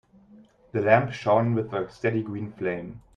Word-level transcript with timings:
The 0.71 0.81
lamp 0.81 1.13
shone 1.13 1.53
with 1.53 1.71
a 1.73 1.87
steady 1.91 2.23
green 2.23 2.53
flame. 2.53 3.03